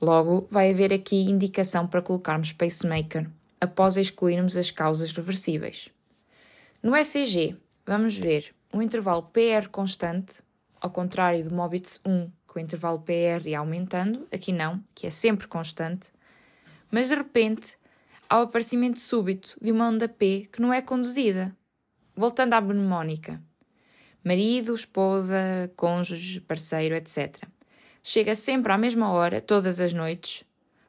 Logo, 0.00 0.46
vai 0.50 0.70
haver 0.70 0.92
aqui 0.92 1.22
indicação 1.22 1.86
para 1.86 2.02
colocarmos 2.02 2.52
pacemaker, 2.52 3.28
após 3.60 3.96
excluirmos 3.96 4.56
as 4.56 4.70
causas 4.70 5.10
reversíveis. 5.12 5.88
No 6.82 6.94
ECG, 6.94 7.56
vamos 7.86 8.16
ver 8.16 8.54
um 8.76 8.82
intervalo 8.82 9.22
PR 9.22 9.70
constante, 9.70 10.42
ao 10.78 10.90
contrário 10.90 11.42
do 11.42 11.54
Mobitz 11.54 11.98
1, 12.04 12.30
com 12.46 12.58
o 12.58 12.62
intervalo 12.62 13.00
PR 13.00 13.46
ia 13.46 13.58
aumentando, 13.58 14.28
aqui 14.30 14.52
não, 14.52 14.84
que 14.94 15.06
é 15.06 15.10
sempre 15.10 15.46
constante, 15.46 16.12
mas 16.90 17.08
de 17.08 17.14
repente 17.14 17.78
há 18.28 18.38
o 18.38 18.42
aparecimento 18.42 19.00
súbito 19.00 19.56
de 19.62 19.72
uma 19.72 19.88
onda 19.88 20.06
P 20.06 20.46
que 20.52 20.60
não 20.60 20.74
é 20.74 20.82
conduzida. 20.82 21.56
Voltando 22.14 22.52
à 22.52 22.60
mnemónica. 22.60 23.42
Marido, 24.22 24.74
esposa, 24.74 25.72
cônjuge, 25.74 26.40
parceiro, 26.40 26.94
etc. 26.94 27.44
Chega 28.02 28.34
sempre 28.34 28.72
à 28.72 28.78
mesma 28.78 29.10
hora, 29.10 29.40
todas 29.40 29.80
as 29.80 29.94
noites, 29.94 30.44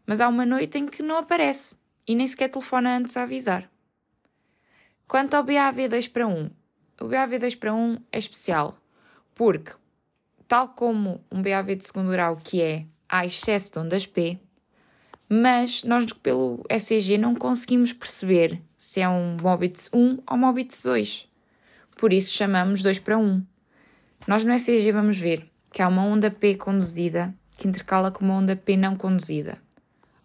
mas 0.05 0.19
há 0.19 0.27
uma 0.27 0.45
noite 0.45 0.77
em 0.77 0.87
que 0.87 1.01
não 1.01 1.17
aparece 1.17 1.77
e 2.05 2.15
nem 2.15 2.27
sequer 2.27 2.49
telefona 2.49 2.97
antes 2.97 3.15
a 3.15 3.23
avisar. 3.23 3.69
Quanto 5.07 5.35
ao 5.35 5.43
BAV 5.43 5.87
2 5.89 6.07
para 6.09 6.27
1, 6.27 6.49
o 6.99 7.07
BAV 7.07 7.39
2 7.39 7.55
para 7.55 7.73
1 7.73 7.97
é 8.11 8.17
especial, 8.17 8.77
porque, 9.35 9.71
tal 10.47 10.69
como 10.69 11.23
um 11.31 11.41
BAV 11.41 11.75
de 11.75 11.85
segundo 11.85 12.11
grau 12.11 12.37
que 12.37 12.61
é, 12.61 12.85
há 13.07 13.25
excesso 13.25 13.73
de 13.73 13.79
ondas 13.79 14.05
P, 14.05 14.39
mas 15.29 15.83
nós 15.83 16.11
pelo 16.13 16.63
ECG 16.69 17.17
não 17.17 17.35
conseguimos 17.35 17.91
perceber 17.91 18.61
se 18.77 19.01
é 19.01 19.09
um 19.09 19.37
Mobitz 19.41 19.89
1 19.93 20.19
ou 20.29 20.37
Mobitz 20.37 20.81
2. 20.81 21.27
Por 21.97 22.13
isso 22.13 22.33
chamamos 22.33 22.81
2 22.81 22.99
para 22.99 23.17
1. 23.17 23.43
Nós 24.27 24.43
no 24.43 24.53
ECG 24.53 24.91
vamos 24.91 25.17
ver 25.17 25.49
que 25.71 25.81
há 25.81 25.87
uma 25.87 26.03
onda 26.03 26.31
P 26.31 26.55
conduzida 26.55 27.33
que 27.57 27.67
intercala 27.67 28.11
com 28.11 28.23
uma 28.23 28.35
onda 28.35 28.55
P 28.55 28.77
não 28.77 28.95
conduzida. 28.95 29.57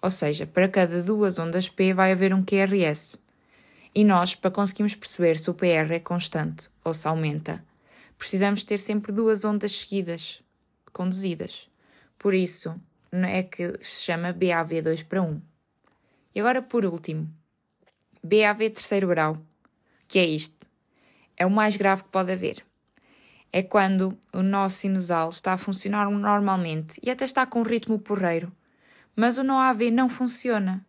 Ou 0.01 0.11
seja, 0.11 0.47
para 0.47 0.69
cada 0.69 1.03
duas 1.03 1.39
ondas 1.39 1.69
P 1.69 1.95
vai 1.95 2.13
haver 2.13 2.35
um 2.35 2.45
QRS. 2.45 3.19
E 3.95 4.05
nós, 4.05 4.35
para 4.35 4.51
conseguirmos 4.51 4.95
perceber 4.95 5.39
se 5.39 5.51
o 5.51 5.55
PR 5.55 5.93
é 5.93 6.01
constante 6.01 6.71
ou 6.83 6.95
se 6.95 7.07
aumenta, 7.07 7.63
precisamos 8.17 8.65
ter 8.65 8.79
sempre 8.79 9.13
duas 9.13 9.45
ondas 9.45 9.81
seguidas, 9.81 10.43
conduzidas. 10.93 11.69
Por 12.19 12.33
isso, 12.33 12.75
é 13.13 13.43
que 13.43 13.79
se 13.83 14.03
chama 14.05 14.33
BAV 14.33 14.81
2 14.83 15.03
para 15.03 15.23
1. 15.23 15.43
E 16.35 16.41
agora, 16.41 16.63
por 16.63 16.87
último, 16.87 17.29
BAV 18.23 18.71
terceiro 18.71 19.09
grau, 19.09 19.39
que 20.09 20.19
é 20.19 20.25
isto. 20.25 20.67
É 21.37 21.45
o 21.45 21.51
mais 21.51 21.77
grave 21.77 22.05
que 22.05 22.09
pode 22.09 22.33
haver. 22.33 22.65
É 23.53 23.63
quando 23.63 24.19
o 24.33 24.43
nó 24.43 24.69
sinusal 24.71 25.29
está 25.29 25.53
a 25.53 25.59
funcionar 25.59 26.11
normalmente 26.11 26.99
e 27.03 27.11
até 27.11 27.25
está 27.25 27.45
com 27.45 27.61
um 27.61 27.65
ritmo 27.65 27.99
porreiro, 27.99 28.51
mas 29.15 29.37
o 29.37 29.43
nó 29.43 29.59
AV 29.59 29.91
não 29.91 30.09
funciona. 30.09 30.87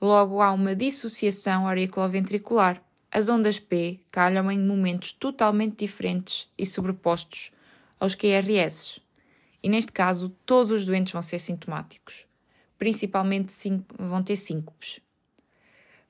Logo 0.00 0.40
há 0.42 0.52
uma 0.52 0.74
dissociação 0.74 1.66
auriculoventricular. 1.66 2.82
As 3.10 3.28
ondas 3.28 3.58
P 3.58 4.00
calham 4.10 4.50
em 4.50 4.58
momentos 4.58 5.12
totalmente 5.12 5.76
diferentes 5.78 6.48
e 6.58 6.66
sobrepostos 6.66 7.52
aos 7.98 8.14
QRS. 8.14 9.00
E 9.62 9.68
neste 9.68 9.92
caso, 9.92 10.30
todos 10.44 10.72
os 10.72 10.84
doentes 10.84 11.12
vão 11.12 11.22
ser 11.22 11.38
sintomáticos. 11.38 12.26
Principalmente 12.76 13.52
vão 13.98 14.22
ter 14.22 14.36
síncopes. 14.36 15.00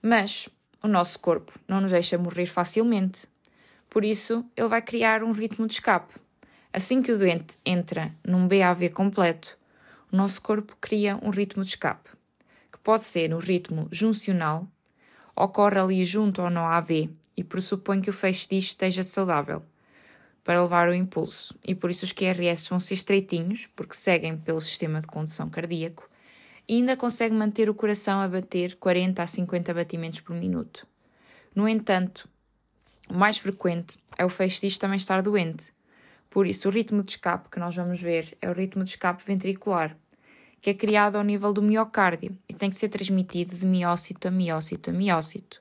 Mas 0.03 0.49
o 0.83 0.89
nosso 0.89 1.19
corpo 1.19 1.59
não 1.69 1.81
nos 1.81 1.93
deixa 1.93 2.19
morrer 2.19 2.47
facilmente. 2.47 3.27
Por 3.89 4.05
isso, 4.05 4.45
ele 4.57 4.69
vai 4.69 4.83
criar 4.83 5.23
um 5.23 5.33
ritmo 5.33 5.67
de 5.67 5.75
escape. 5.75 6.15
Assim 6.73 7.01
que 7.01 7.13
o 7.13 7.19
doente 7.19 7.57
entra 7.65 8.13
num 8.27 8.49
BAV 8.49 8.91
completo, 8.93 9.57
o 10.13 10.17
nosso 10.17 10.43
corpo 10.43 10.77
cria 10.81 11.17
um 11.23 11.31
ritmo 11.31 11.63
de 11.63 11.71
escape, 11.71 12.11
pode 12.85 13.05
ser 13.05 13.29
no 13.31 13.39
ritmo 13.39 13.89
juncional, 13.91 14.69
ocorre 15.35 15.81
ali 15.81 16.05
junto 16.05 16.43
ao 16.43 16.51
nó 16.51 16.67
AV 16.67 17.11
e 17.37 17.43
pressupõe 17.43 18.01
que 18.01 18.11
o 18.11 18.13
feixe 18.13 18.47
disto 18.47 18.69
esteja 18.69 19.03
saudável 19.03 19.63
para 20.45 20.63
levar 20.63 20.91
o 20.91 20.95
impulso, 20.95 21.59
e 21.65 21.75
por 21.75 21.91
isso 21.91 22.05
os 22.05 22.13
QRS 22.13 22.69
vão 22.69 22.79
ser 22.79 22.95
estreitinhos, 22.95 23.67
porque 23.75 23.97
seguem 23.97 24.37
pelo 24.37 24.61
sistema 24.61 25.01
de 25.01 25.07
condução 25.07 25.49
cardíaco, 25.49 26.07
e 26.69 26.75
ainda 26.75 26.99
consegue 26.99 27.35
manter 27.35 27.71
o 27.71 27.75
coração 27.75 28.21
a 28.21 28.29
bater 28.29 28.77
40 28.77 29.23
a 29.23 29.27
50 29.27 29.73
batimentos 29.73 30.21
por 30.21 30.37
minuto. 30.37 30.87
No 31.55 31.67
entanto, 31.67 32.29
o 33.09 33.15
mais 33.15 33.39
frequente 33.39 33.99
é 34.19 34.25
o 34.25 34.29
feixe 34.29 34.61
disto 34.61 34.81
também 34.81 34.99
estar 34.99 35.23
doente. 35.23 35.73
Por 36.29 36.47
isso, 36.47 36.69
o 36.69 36.71
ritmo 36.71 37.03
de 37.03 37.13
escape 37.13 37.49
que 37.49 37.59
nós 37.59 37.75
vamos 37.75 38.01
ver 38.01 38.37
é 38.43 38.51
o 38.51 38.53
ritmo 38.53 38.85
de 38.85 38.91
escape 38.91 39.25
ventricular, 39.25 39.97
que 40.65 40.71
é 40.71 40.75
criado 40.75 41.17
ao 41.17 41.23
nível 41.23 41.53
do 41.53 41.61
miocárdio 41.61 42.35
e 42.49 42.55
tem 42.55 42.71
que 42.71 42.77
ser 42.77 42.89
transmitido 42.89 43.55
de 43.55 43.67
miócito 43.67 44.29
a 44.29 44.31
miócito 44.31 44.89
a 44.89 44.95
miócito. 44.95 45.61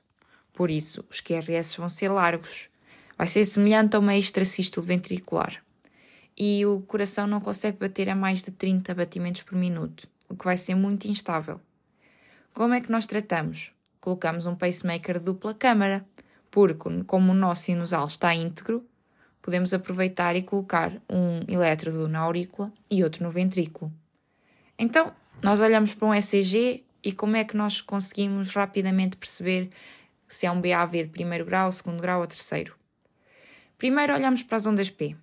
Por 0.50 0.70
isso, 0.70 1.04
os 1.10 1.20
QRS 1.20 1.76
vão 1.76 1.90
ser 1.90 2.08
largos, 2.08 2.70
vai 3.14 3.26
ser 3.26 3.44
semelhante 3.44 3.96
a 3.96 3.98
uma 3.98 4.16
extrasístole 4.16 4.86
ventricular. 4.86 5.62
E 6.34 6.64
o 6.64 6.80
coração 6.80 7.26
não 7.26 7.38
consegue 7.38 7.76
bater 7.76 8.08
a 8.08 8.14
mais 8.14 8.42
de 8.42 8.50
30 8.50 8.94
batimentos 8.94 9.42
por 9.42 9.58
minuto, 9.58 10.08
o 10.26 10.34
que 10.34 10.46
vai 10.46 10.56
ser 10.56 10.74
muito 10.74 11.06
instável. 11.06 11.60
Como 12.54 12.72
é 12.72 12.80
que 12.80 12.90
nós 12.90 13.06
tratamos? 13.06 13.72
Colocamos 14.00 14.46
um 14.46 14.56
pacemaker 14.56 15.18
de 15.18 15.26
dupla 15.26 15.52
câmara, 15.52 16.02
porque, 16.50 17.04
como 17.06 17.32
o 17.32 17.34
nosso 17.34 17.64
sinusal 17.64 18.06
está 18.06 18.34
íntegro, 18.34 18.82
podemos 19.42 19.74
aproveitar 19.74 20.34
e 20.34 20.40
colocar 20.40 20.94
um 21.10 21.40
elétrodo 21.46 22.08
na 22.08 22.20
aurícula 22.20 22.72
e 22.90 23.04
outro 23.04 23.22
no 23.22 23.30
ventrículo. 23.30 23.92
Então, 24.78 25.14
nós 25.42 25.60
olhamos 25.60 25.94
para 25.94 26.08
um 26.08 26.14
ECG 26.14 26.84
e 27.02 27.12
como 27.12 27.36
é 27.36 27.44
que 27.44 27.56
nós 27.56 27.80
conseguimos 27.80 28.52
rapidamente 28.54 29.16
perceber 29.16 29.68
se 30.26 30.46
é 30.46 30.50
um 30.50 30.60
BAV 30.60 31.04
de 31.04 31.08
primeiro 31.08 31.44
grau, 31.44 31.70
segundo 31.70 32.00
grau 32.00 32.20
ou 32.20 32.26
terceiro? 32.26 32.74
Primeiro 33.78 34.14
olhamos 34.14 34.42
para 34.42 34.56
as 34.56 34.66
ondas 34.66 34.90
P. 34.90 35.16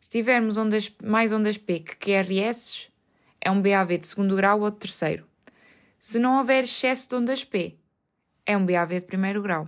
Se 0.00 0.10
tivermos 0.10 0.56
ondas, 0.56 0.94
mais 1.02 1.32
ondas 1.32 1.56
P 1.56 1.80
que 1.80 1.96
QRS, 1.96 2.90
é 3.40 3.50
um 3.50 3.62
BAV 3.62 3.98
de 3.98 4.06
segundo 4.06 4.36
grau 4.36 4.60
ou 4.60 4.70
de 4.70 4.76
terceiro. 4.76 5.26
Se 5.98 6.18
não 6.18 6.38
houver 6.38 6.64
excesso 6.64 7.08
de 7.08 7.14
ondas 7.14 7.44
P, 7.44 7.78
é 8.44 8.56
um 8.56 8.66
BAV 8.66 9.00
de 9.00 9.06
primeiro 9.06 9.40
grau. 9.40 9.66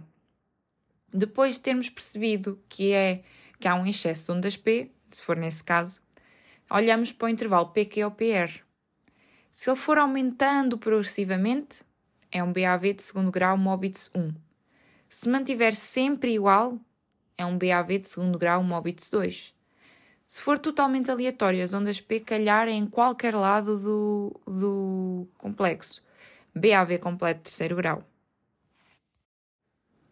Depois 1.13 1.55
de 1.55 1.61
termos 1.61 1.89
percebido 1.89 2.63
que, 2.69 2.93
é, 2.93 3.23
que 3.59 3.67
há 3.67 3.75
um 3.75 3.87
excesso 3.87 4.27
de 4.27 4.39
ondas 4.39 4.57
P, 4.57 4.91
se 5.11 5.23
for 5.23 5.37
nesse 5.37 5.65
caso, 5.65 6.03
olhamos 6.71 7.13
para 7.13 7.27
o 7.27 7.29
intervalo 7.31 7.69
PQ 7.69 8.05
ou 8.05 8.11
PR. 8.11 8.66
Se 9.51 9.71
ele 9.71 9.79
for 9.79 9.99
aumentando 9.99 10.77
progressivamente, 10.77 11.83
é 12.31 12.43
um 12.43 12.53
BAV 12.53 12.95
de 12.95 13.03
segundo 13.03 13.31
grau 13.31 13.57
Mobitz 13.57 14.11
1. 14.15 14.35
Se 15.09 15.29
mantiver 15.29 15.75
sempre 15.75 16.35
igual, 16.35 16.79
é 17.39 17.47
um 17.47 17.57
BAV 17.59 17.99
de 17.99 18.09
segundo 18.09 18.39
grau 18.39 18.63
Mobitz 18.63 19.11
2. 19.11 19.55
Se 20.27 20.43
for 20.43 20.59
totalmente 20.59 21.11
aleatório, 21.11 21.63
as 21.63 21.73
ondas 21.73 22.01
P 22.01 22.21
calharem 22.21 22.79
em 22.79 22.87
qualquer 22.87 23.35
lado 23.35 23.79
do, 23.79 24.41
do 24.47 25.29
complexo. 25.39 26.03
BAV 26.55 26.99
completo 26.99 27.39
de 27.39 27.45
terceiro 27.45 27.77
grau. 27.77 28.03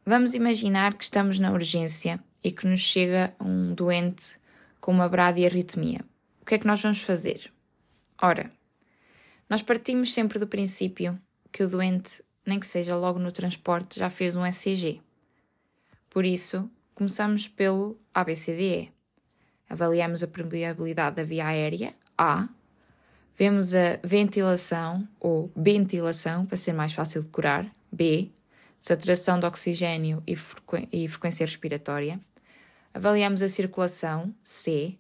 Vamos 0.07 0.35
imaginar 0.35 0.95
que 0.95 1.03
estamos 1.03 1.39
na 1.39 1.51
urgência 1.51 2.23
e 2.43 2.53
que 2.53 2.67
nos 2.67 2.81
chega 2.81 3.35
um 3.41 3.75
doente 3.75 4.39
com 4.81 4.93
uma 4.93 5.09
bradiarritmia. 5.09 6.05
O 6.43 6.45
que 6.45 6.55
é 6.55 6.59
que 6.59 6.67
nós 6.67 6.83
vamos 6.83 7.01
fazer? 7.01 7.51
Ora, 8.21 8.53
nós 9.49 9.63
partimos 9.63 10.13
sempre 10.13 10.39
do 10.39 10.47
princípio 10.47 11.19
que 11.53 11.63
o 11.63 11.69
doente, 11.69 12.23
nem 12.45 12.59
que 12.59 12.67
seja 12.67 12.97
logo 12.97 13.19
no 13.19 13.33
transporte, 13.33 13.99
já 13.99 14.11
fez 14.11 14.37
um 14.37 14.45
ECG. 14.45 15.01
Por 16.11 16.25
isso, 16.25 16.71
Começamos 16.95 17.49
pelo 17.49 17.99
ABCDE. 18.15 18.93
Avaliamos 19.69 20.23
a 20.23 20.29
permeabilidade 20.29 21.17
da 21.17 21.25
via 21.25 21.49
aérea, 21.49 21.93
A. 22.17 22.49
Vemos 23.37 23.75
a 23.75 23.99
ventilação, 24.05 25.09
ou 25.19 25.51
ventilação, 25.57 26.47
para 26.47 26.57
ser 26.57 26.73
mais 26.73 26.93
fácil 26.93 27.21
de 27.21 27.29
curar, 27.31 27.69
B. 27.91 28.31
Saturação 28.79 29.41
de 29.41 29.47
oxigênio 29.47 30.23
e, 30.25 30.37
frequ 30.37 30.87
e 30.93 31.09
frequência 31.09 31.45
respiratória. 31.45 32.21
Avaliamos 32.93 33.43
a 33.43 33.49
circulação, 33.49 34.33
C. 34.41 34.97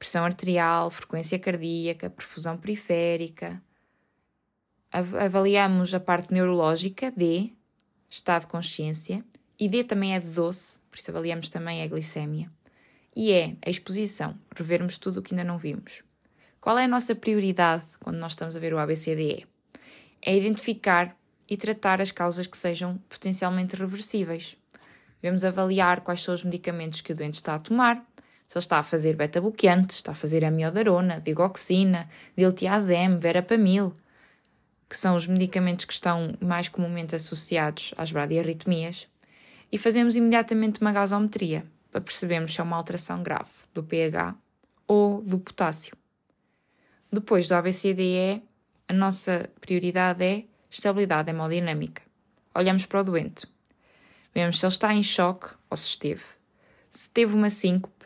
Pressão 0.00 0.24
arterial, 0.24 0.90
frequência 0.90 1.38
cardíaca, 1.38 2.08
perfusão 2.08 2.56
periférica. 2.56 3.62
Avaliamos 4.90 5.92
a 5.92 6.00
parte 6.00 6.32
neurológica, 6.32 7.10
D, 7.10 7.52
estado 8.08 8.42
de 8.42 8.46
consciência, 8.46 9.22
e 9.58 9.68
D 9.68 9.84
também 9.84 10.14
é 10.14 10.18
de 10.18 10.28
doce, 10.28 10.80
por 10.90 10.96
isso 10.96 11.10
avaliamos 11.10 11.50
também 11.50 11.82
a 11.82 11.86
glicémia. 11.86 12.50
E 13.14 13.30
é 13.30 13.54
a 13.62 13.68
exposição, 13.68 14.38
revermos 14.56 14.96
tudo 14.96 15.20
o 15.20 15.22
que 15.22 15.34
ainda 15.34 15.44
não 15.44 15.58
vimos. 15.58 16.02
Qual 16.62 16.78
é 16.78 16.84
a 16.84 16.88
nossa 16.88 17.14
prioridade 17.14 17.84
quando 18.00 18.16
nós 18.16 18.32
estamos 18.32 18.56
a 18.56 18.58
ver 18.58 18.72
o 18.72 18.78
ABCDE? 18.78 19.46
É 20.22 20.34
identificar 20.34 21.14
e 21.46 21.58
tratar 21.58 22.00
as 22.00 22.10
causas 22.10 22.46
que 22.46 22.56
sejam 22.56 22.96
potencialmente 23.06 23.76
reversíveis. 23.76 24.56
Devemos 25.20 25.44
avaliar 25.44 26.00
quais 26.00 26.22
são 26.22 26.32
os 26.32 26.42
medicamentos 26.42 27.02
que 27.02 27.12
o 27.12 27.14
doente 27.14 27.34
está 27.34 27.54
a 27.54 27.58
tomar, 27.58 28.09
se 28.50 28.58
ele 28.58 28.64
está 28.64 28.80
a 28.80 28.82
fazer 28.82 29.14
beta-bloqueante, 29.14 29.94
está 29.94 30.10
a 30.10 30.14
fazer 30.14 30.44
amiodarona, 30.44 31.20
digoxina, 31.20 32.10
diltiazem, 32.36 33.16
verapamil, 33.16 33.94
que 34.88 34.98
são 34.98 35.14
os 35.14 35.24
medicamentos 35.28 35.84
que 35.84 35.92
estão 35.92 36.36
mais 36.40 36.68
comumente 36.68 37.14
associados 37.14 37.94
às 37.96 38.10
bradiarritmias, 38.10 39.06
e 39.70 39.78
fazemos 39.78 40.16
imediatamente 40.16 40.80
uma 40.80 40.90
gasometria 40.90 41.64
para 41.92 42.00
percebermos 42.00 42.52
se 42.52 42.60
é 42.60 42.64
uma 42.64 42.76
alteração 42.76 43.22
grave 43.22 43.50
do 43.72 43.84
pH 43.84 44.34
ou 44.88 45.22
do 45.22 45.38
potássio. 45.38 45.96
Depois 47.12 47.46
do 47.46 47.54
ABCDE, 47.54 48.42
a 48.88 48.92
nossa 48.92 49.48
prioridade 49.60 50.24
é 50.24 50.44
estabilidade 50.68 51.30
hemodinâmica. 51.30 52.02
Olhamos 52.52 52.84
para 52.84 53.00
o 53.00 53.04
doente. 53.04 53.46
Vemos 54.34 54.58
se 54.58 54.66
ele 54.66 54.72
está 54.72 54.92
em 54.92 55.04
choque 55.04 55.54
ou 55.70 55.76
se 55.76 55.86
esteve. 55.86 56.24
Se 56.90 57.08
teve 57.08 57.32
uma 57.32 57.48
síncope, 57.48 57.99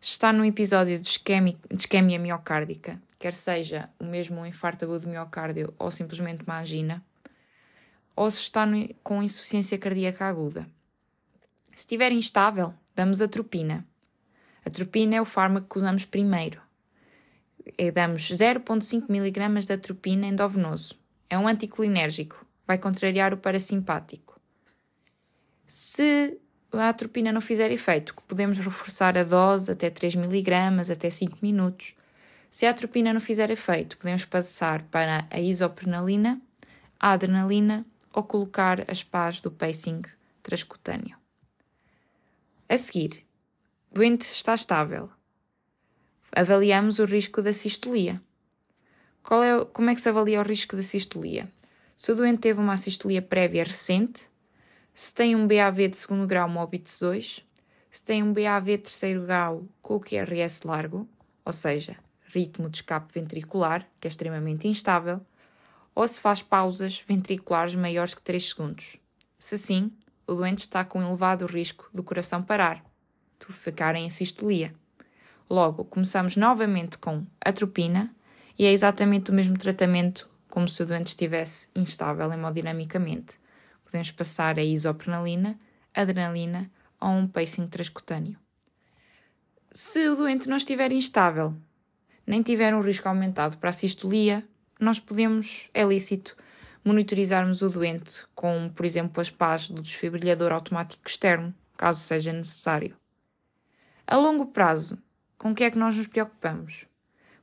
está 0.00 0.32
num 0.32 0.44
episódio 0.44 0.98
de, 0.98 1.06
isquemia, 1.06 1.56
de 1.68 1.82
isquemia 1.82 2.18
miocárdica, 2.18 3.00
quer 3.18 3.34
seja 3.34 3.90
o 3.98 4.04
mesmo 4.04 4.40
um 4.40 4.46
infarto 4.46 4.84
agudo 4.84 5.00
do 5.00 5.08
miocárdio 5.08 5.74
ou 5.78 5.90
simplesmente 5.90 6.42
uma 6.42 6.60
angina, 6.60 7.04
ou 8.16 8.30
se 8.30 8.40
está 8.40 8.64
no, 8.64 8.88
com 9.02 9.22
insuficiência 9.22 9.78
cardíaca 9.78 10.26
aguda. 10.26 10.66
Se 11.74 11.84
estiver 11.84 12.12
instável, 12.12 12.74
damos 12.94 13.20
atropina. 13.20 13.86
A 14.64 14.68
atropina 14.68 15.16
é 15.16 15.20
o 15.20 15.26
fármaco 15.26 15.68
que 15.68 15.78
usamos 15.78 16.04
primeiro. 16.04 16.60
E 17.78 17.90
damos 17.90 18.22
0,5 18.22 19.04
mg 19.08 19.66
de 19.66 19.72
atropina 19.72 20.26
endovenoso. 20.26 20.98
É 21.28 21.38
um 21.38 21.46
anticolinérgico, 21.46 22.44
vai 22.66 22.78
contrariar 22.78 23.32
o 23.32 23.38
parasimpático. 23.38 24.40
Se 25.66 26.38
a 26.72 26.88
atropina 26.88 27.32
não 27.32 27.40
fizer 27.40 27.70
efeito, 27.70 28.14
podemos 28.28 28.58
reforçar 28.58 29.18
a 29.18 29.24
dose 29.24 29.72
até 29.72 29.90
3 29.90 30.14
mg, 30.14 30.92
até 30.92 31.10
5 31.10 31.38
minutos. 31.42 31.94
Se 32.50 32.66
a 32.66 32.70
atropina 32.70 33.12
não 33.12 33.20
fizer 33.20 33.50
efeito, 33.50 33.96
podemos 33.96 34.24
passar 34.24 34.82
para 34.84 35.26
a 35.30 35.40
isoprenalina, 35.40 36.40
a 36.98 37.12
adrenalina 37.12 37.84
ou 38.12 38.22
colocar 38.22 38.84
as 38.90 39.02
pás 39.02 39.40
do 39.40 39.50
pacing 39.50 40.02
transcutâneo. 40.42 41.16
A 42.68 42.78
seguir, 42.78 43.24
doente 43.92 44.22
está 44.22 44.54
estável. 44.54 45.10
Avaliamos 46.32 46.98
o 46.98 47.04
risco 47.04 47.42
da 47.42 47.52
sistolia. 47.52 48.20
É, 49.24 49.64
como 49.72 49.90
é 49.90 49.94
que 49.94 50.00
se 50.00 50.08
avalia 50.08 50.40
o 50.40 50.44
risco 50.44 50.76
da 50.76 50.82
sistolia? 50.82 51.50
Se 51.96 52.12
o 52.12 52.14
doente 52.14 52.40
teve 52.40 52.60
uma 52.60 52.76
sistolia 52.76 53.20
prévia 53.20 53.64
recente, 53.64 54.28
se 54.94 55.14
tem 55.14 55.34
um 55.34 55.46
BAV 55.46 55.88
de 55.88 55.96
segundo 55.96 56.26
grau 56.26 56.48
MOBITS 56.48 57.00
2, 57.00 57.46
se 57.90 58.04
tem 58.04 58.22
um 58.22 58.32
BAV 58.32 58.66
de 58.66 58.78
terceiro 58.78 59.22
grau 59.22 59.64
com 59.82 59.96
o 59.96 60.00
QRS 60.00 60.62
largo, 60.64 61.08
ou 61.44 61.52
seja, 61.52 61.96
ritmo 62.26 62.68
de 62.68 62.78
escape 62.78 63.12
ventricular, 63.12 63.88
que 63.98 64.06
é 64.06 64.10
extremamente 64.10 64.68
instável, 64.68 65.20
ou 65.94 66.06
se 66.06 66.20
faz 66.20 66.42
pausas 66.42 67.02
ventriculares 67.06 67.74
maiores 67.74 68.14
que 68.14 68.22
3 68.22 68.48
segundos. 68.48 68.96
Se 69.38 69.58
sim, 69.58 69.90
o 70.26 70.34
doente 70.34 70.60
está 70.60 70.84
com 70.84 71.02
elevado 71.02 71.46
risco 71.46 71.88
do 71.92 72.04
coração 72.04 72.42
parar, 72.42 72.84
de 73.38 73.52
ficar 73.52 73.96
em 73.96 74.08
sistolia. 74.08 74.72
Logo, 75.48 75.84
começamos 75.84 76.36
novamente 76.36 76.96
com 76.98 77.26
atropina 77.40 78.14
e 78.56 78.64
é 78.64 78.72
exatamente 78.72 79.30
o 79.30 79.34
mesmo 79.34 79.58
tratamento 79.58 80.28
como 80.48 80.68
se 80.68 80.82
o 80.82 80.86
doente 80.86 81.08
estivesse 81.08 81.68
instável 81.74 82.30
hemodinamicamente. 82.32 83.39
Podemos 83.90 84.12
passar 84.12 84.56
a 84.56 84.62
isoprenalina, 84.62 85.58
adrenalina 85.92 86.70
ou 87.00 87.08
um 87.08 87.26
pacing 87.26 87.66
transcutâneo. 87.66 88.38
Se 89.72 90.08
o 90.08 90.14
doente 90.14 90.48
não 90.48 90.56
estiver 90.56 90.92
instável, 90.92 91.56
nem 92.24 92.40
tiver 92.40 92.72
um 92.72 92.82
risco 92.82 93.08
aumentado 93.08 93.58
para 93.58 93.70
a 93.70 93.72
sistolia, 93.72 94.46
nós 94.78 95.00
podemos, 95.00 95.68
é 95.74 95.82
lícito, 95.82 96.36
monitorizarmos 96.84 97.62
o 97.62 97.68
doente 97.68 98.24
com, 98.32 98.68
por 98.68 98.86
exemplo, 98.86 99.20
as 99.20 99.28
pás 99.28 99.68
do 99.68 99.82
desfibrilhador 99.82 100.52
automático 100.52 101.02
externo, 101.04 101.52
caso 101.76 101.98
seja 101.98 102.32
necessário. 102.32 102.96
A 104.06 104.16
longo 104.16 104.46
prazo, 104.46 104.98
com 105.36 105.50
o 105.50 105.54
que 105.54 105.64
é 105.64 105.70
que 105.70 105.78
nós 105.78 105.96
nos 105.96 106.06
preocupamos? 106.06 106.86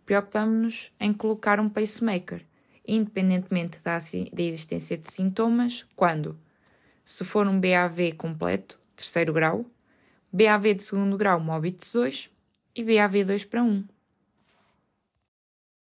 Preocupamos-nos 0.06 0.94
em 0.98 1.12
colocar 1.12 1.60
um 1.60 1.68
pacemaker, 1.68 2.46
independentemente 2.88 3.80
da, 3.84 3.98
da 3.98 4.42
existência 4.42 4.98
de 4.98 5.12
sintomas, 5.12 5.86
quando? 5.96 6.38
Se 7.04 7.26
for 7.26 7.48
um 7.48 7.60
BAV 7.60 8.14
completo, 8.18 8.80
terceiro 8.96 9.34
grau, 9.34 9.66
BAV 10.32 10.74
de 10.74 10.84
segundo 10.84 11.18
grau 11.18 11.40
MOBITS 11.40 11.92
2 11.94 12.30
e 12.76 12.84
BAV 12.84 13.24
2 13.26 13.46
para 13.46 13.64
1. 13.64 13.97